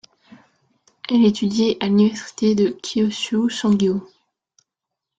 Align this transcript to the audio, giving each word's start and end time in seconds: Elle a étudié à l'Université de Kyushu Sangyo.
Elle 1.11 1.23
a 1.23 1.27
étudié 1.27 1.77
à 1.79 1.85
l'Université 1.85 2.55
de 2.55 2.69
Kyushu 2.81 3.51
Sangyo. 3.51 4.01